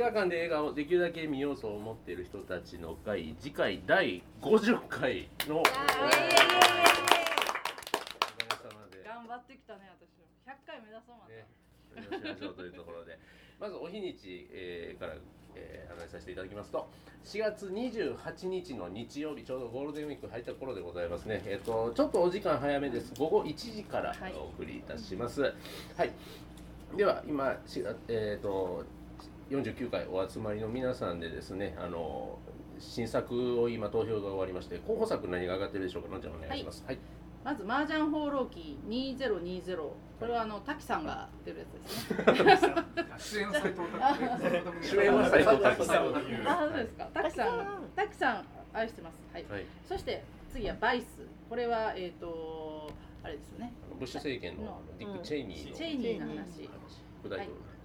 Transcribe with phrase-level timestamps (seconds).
[0.00, 5.60] 映画館で映画をできるだけ見ようと思っている人たちの会次回第50回の。
[5.60, 5.82] おかげさ
[8.72, 9.04] まで。
[9.04, 10.16] 頑張ってきたね私。
[10.16, 11.44] も100回目指そうまた、ね、
[11.92, 13.18] お願いしましょうというところで。
[13.60, 15.16] まずお日にち、えーから、
[15.54, 16.88] えー、案内させていただきますと。
[17.24, 23.12] 4月28日の日曜日ちょうどゴールデンウィーク入った頃でございますね、えー、とちょっとお時間早めです。
[23.18, 24.32] 午後1時からはい。
[24.32, 25.42] お送りいたします。
[25.42, 25.50] は
[26.06, 26.10] い、
[26.96, 28.86] では今しがえっ、と
[29.50, 32.38] 49回お集まりの皆さんでですねあの
[32.78, 36.84] 新作を今投票が終わりまして候補作何が上がってるでしょうかのんちゃんお願いします。
[36.86, 36.98] はい、
[37.44, 43.06] まず麻雀放浪記2020これはあの滝さんが出るやつですね。
[43.18, 47.08] 主演の斎藤拓主演は斎藤拓さんあそうですか。
[47.12, 48.44] 滝さん滝さん。
[48.72, 49.18] 愛してます。
[49.32, 49.44] はい。
[49.50, 50.22] はい、そして
[50.52, 51.26] 次はバイス。
[51.48, 52.92] これはえっ、と
[53.24, 53.72] あれですよね。
[53.84, 56.70] あのブッシュ政権のディック・チェイニーのチェイニーの話。
[57.20, 57.79] 副大統領の話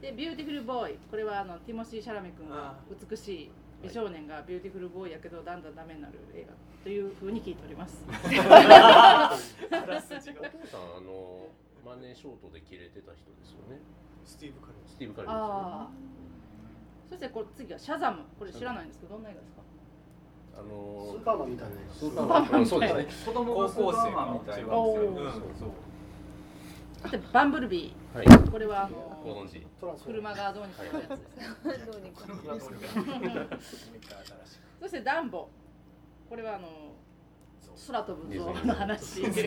[0.00, 2.76] でビューティフルボーイこれはあのティモシー・シャラメ君が
[3.10, 3.50] 美しい
[3.82, 6.54] 美少年がビューティフルボーイやけどだんだんダメになる映画。
[6.84, 8.04] というふうに聞いております。
[8.06, 8.38] お父さん
[10.96, 11.48] あの
[11.84, 13.80] マネーショートで切れてた人ですよね。
[14.24, 15.52] スティーブ・カレルスティーブ・カレルですよね。
[15.52, 15.90] ああ。
[17.08, 18.22] そしてこれ次はシャザム。
[18.38, 19.62] これ知らないんですけどどんな映画ですか？
[20.58, 21.98] あのスーパーマンみたいなやつ。
[21.98, 22.60] スーパーマン。
[22.60, 23.06] うんそうですね。
[23.26, 25.00] 子供がスーパーマンみたいなおー。
[25.08, 25.42] うんそう。
[27.02, 28.26] そしてバンブルビはい。
[28.26, 29.66] ーこれはあのご存知。
[30.04, 33.56] 車がどうにかやつですねどうにかこれはどうにか
[34.80, 35.48] そしてダンボ。
[36.28, 36.68] これはあの
[37.86, 39.46] 空飛ぶ像ディズニーの話 そして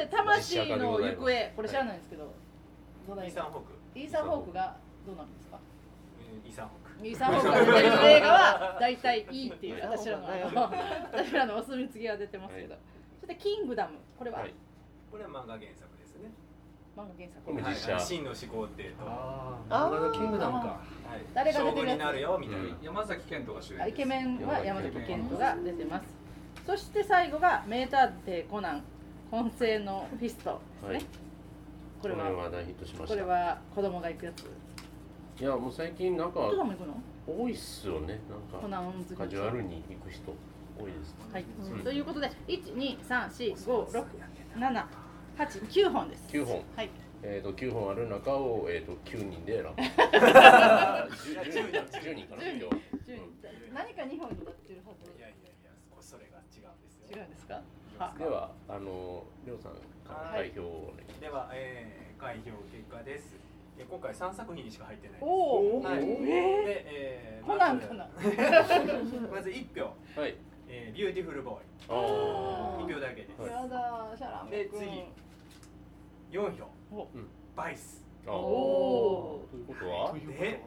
[0.00, 1.52] ね魂の行方。
[1.56, 2.32] これ知らないんですけど。
[3.06, 3.32] どんな映画？
[3.32, 3.72] イーサン・ホーク。
[3.98, 5.58] イーサン・ホークがどうなんですか？
[6.44, 7.06] イーサン・ホーク。
[7.06, 10.26] イーサン・ホークが出てる映画は 大体いいっていう私らの。
[11.12, 12.78] 私らのお墨付きが出てますけど、は
[13.20, 13.98] そしてキングダム。
[14.18, 14.54] これははい
[15.16, 16.28] これは漫画原作ですね。
[16.94, 17.40] 漫画原作。
[17.40, 17.92] これも実写。
[17.92, 18.90] はい真の始皇帝と。
[19.00, 20.66] ああーあ、キングダムか。
[20.66, 21.24] はい。
[21.32, 21.96] 誰が出てるやつ？
[21.96, 22.76] 将軍になるよみたいな、うん。
[22.82, 23.88] 山崎賢人が主演です。
[23.88, 26.04] イケメンは山崎賢人が出てます。
[26.66, 28.82] そして最後が名探偵コナン。
[29.30, 31.04] 紺青のフィストですね、はい。
[32.02, 34.44] これは大ヒットしまこれしたは子供が行くやつ？
[35.40, 37.00] いやもう最近なんか子供行くの？
[37.26, 38.20] 多いっすよね。
[38.28, 39.16] なんかコナン好き。
[39.16, 40.32] カジュアルに行く人
[40.78, 41.80] 多いですはい、うん。
[41.82, 42.30] ということで
[45.36, 46.24] 123456789本です。
[46.30, 46.62] 9本。
[46.76, 46.90] はい。
[47.22, 49.88] えー、と9本ある中を、えー、と9人で選ぶ 10,
[51.42, 52.64] 10, 10人かな今日
[53.08, 55.10] 10何か2本になってるはず。
[55.18, 55.70] いやいやいや
[56.00, 57.16] それが違うんですよ。
[57.18, 57.62] 違うんですか？
[57.98, 59.72] はではあのりょうさん
[60.06, 63.34] から代表をお願いしでは、えー、開票結果です。
[63.78, 65.24] え今回3作品にしか入ってないです。
[65.24, 68.08] おお、はい、えで、えー、コナンかな？
[69.32, 70.36] まず 1票、はい。
[70.68, 71.58] えー、ビューティフルボーイ。
[71.88, 71.92] あ
[72.86, 75.04] 1票だけです、はいやだシャラメ君で次
[76.32, 76.64] 4票。
[76.92, 77.08] お。
[77.56, 78.04] バイス。
[78.26, 80.12] あおおということは？
[80.14, 80.60] で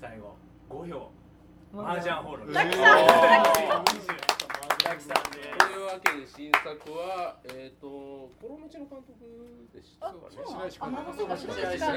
[0.00, 0.34] 最後
[0.68, 1.10] 5票。
[1.72, 2.52] マージャンホール。
[2.52, 3.06] 滝さん
[4.84, 7.86] 滝さんでというわけで新作はえっ、と
[8.40, 9.12] コロメチの監督
[9.74, 11.92] でした白石白白石白石さ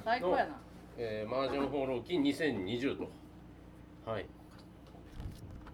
[0.00, 0.56] ん最高やな。
[0.96, 3.10] えー、マージャン放浪記2020と。
[4.10, 4.26] はい。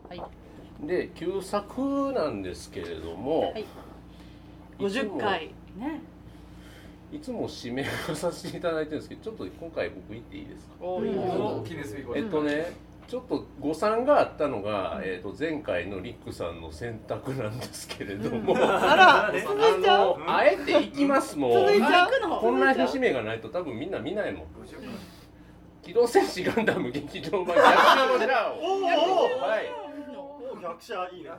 [0.08, 0.86] はい。
[0.86, 3.62] で旧作なんですけれども、はい。
[3.62, 3.64] い
[4.90, 6.00] つも50回ね。
[7.12, 10.74] いつも指名をさせていただいてるんですけどちょっと今回僕言っていいですか？
[10.80, 11.94] おお記念す。
[11.94, 12.72] べきことえっとね
[13.08, 20.18] ちょっと誤算があったのが、えっと前回のリックさんの選択なんですけれども、あらあれ続いちゃう？
[20.20, 22.10] のあえて行きますもう続いちゃう？
[22.12, 24.46] 行くのこんな節目がないと多分みんな見ないもん。
[25.82, 28.62] 機動戦士ガンダム劇場版逆襲のジャーを。
[28.62, 28.82] お
[29.40, 29.66] はい。
[30.54, 31.30] お、百社いいね。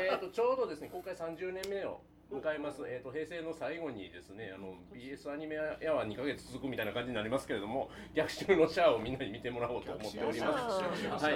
[0.00, 2.00] えー、とちょうどですね今回30年目を
[2.30, 11.24] 迎えます、えー、と平成の最後にですねあの BS アニメやは2ヶ月続くみたいな感じになりますけれども逆襲のシャアをみんなに見てもらおうと思っております。
[11.24, 11.34] はい。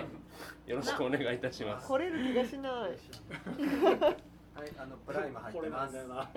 [0.70, 1.88] よろしくお願いいたします。
[1.88, 2.72] 来れる気がしない。
[4.54, 6.06] はいあのプライム入ってます。
[6.06, 6.30] な。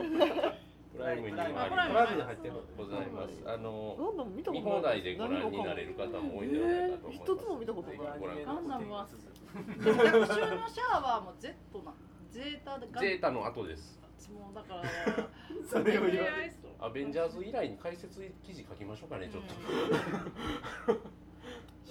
[0.96, 4.62] プライムにもありプライムます入ってございますあの見たことない。
[4.62, 7.34] 見放題でご覧になれる方も多いんじゃないかと思います。
[7.34, 7.98] 一つも見たことない。
[8.46, 9.08] ガンダムは
[9.84, 11.54] 逆襲のシャアはもう Z
[11.84, 11.94] な。
[12.36, 14.84] ゼータゼータの後ですもうだから
[15.68, 16.54] それを言われる。
[16.80, 19.54] アベンジャーズ以来に解説記事書きましょうかねちょっと、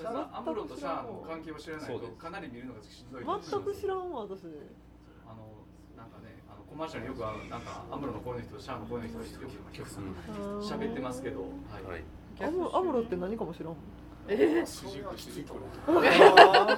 [0.03, 4.45] だからアムロとシャアの関係を知らないとかなり見るのがしんどい全く知らんわ私。
[5.27, 5.65] あの
[5.97, 9.35] なんかねあのコマーシャルによくあるなんかアムロの声の人とシャアの声の人がよく
[9.79, 9.89] よく
[10.45, 11.51] うん喋ってますけど、はい。
[11.91, 12.05] はい。
[12.41, 13.77] アムアムロって何かも知らん。
[14.29, 15.55] えー、主軸主軸次か。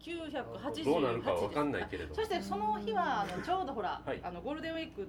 [0.00, 4.20] 1988どうなるかわかんないけれどそしてその日はあのちょうどほら、はい。
[4.22, 5.08] あのゴールデンウィーク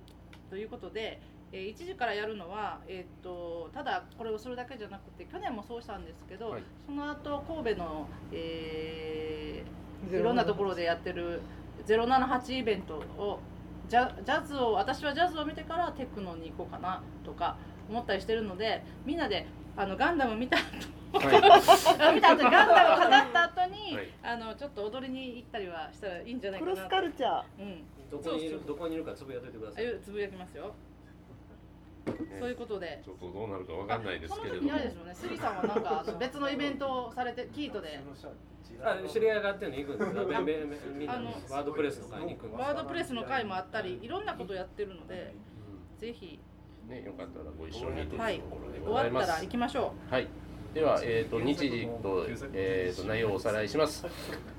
[0.50, 1.22] ということで
[1.52, 6.64] えー1時からやるのは、えー、とただこれをするだけじゃなくて去年もそうしたんですけど、はい。
[6.86, 11.42] その後神戸の、えーいろんなところでやってる
[11.86, 13.40] 078イベントを
[13.90, 17.58] ジャジャズを私はジャズを見てからテクノに行こうかなとか
[17.90, 19.46] 思ったりしてるのでみんなで
[19.76, 20.64] あのガンダム見た後
[21.12, 22.14] はい。
[22.16, 24.08] 見た後にガンダムを語った後に、はい。
[24.22, 27.44] あのちょっと踊りに行ったりはしたらいいんじゃないクかなロスカルチャー。
[27.60, 27.84] うん。
[28.12, 29.86] どこにいるどこにいるかつぶやいてくだあさい。
[29.86, 30.74] ゆつぶやきますよ、
[32.40, 33.02] そういうことで。
[33.04, 34.62] ちょっとどうなるかわかんないですけれども。
[34.62, 35.16] 時にあれですよね。
[35.16, 38.00] 杉さんはなんか別のイベントをされてキートで。
[38.82, 45.34] あ知り合いがやってるの行くんですかべんべんべんみんなあのワードプレスの会に行くんですかワードプレスの会もあったりいろんなことやってるので
[45.98, 46.40] ぜひ
[46.90, 50.28] ねよかったらご一緒にというとはいころで終ございますわったら行きましょはい。
[50.74, 54.06] では、えー、と日時と,、えー、と内容をおさらいします。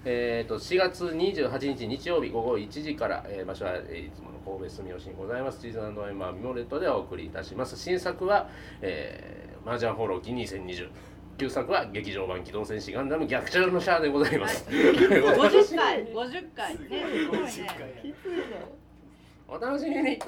[0.04, 7.76] えー、と4月28日日曜日午後1時から、えー場所は、えーいつもの神戸住吉にございますチーズアイマーミモレットでお送りいたします。
[7.76, 8.48] 新作は、
[8.80, 10.88] えー、マージャンフォロー機2020。
[11.38, 14.66] 旧作は劇場版機動戦士ガンダム逆襲のシャアでございます。
[14.68, 17.48] う50回50回ねすごいね
[18.02, 18.80] きついね
[19.48, 20.18] お楽しみに。